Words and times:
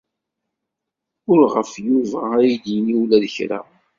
Ur 1.31 1.39
ɣef 1.53 1.71
Yuba 1.87 2.21
ad 2.41 2.47
d-yini 2.61 2.93
ula 3.01 3.17
d 3.23 3.25
kra. 3.35 3.59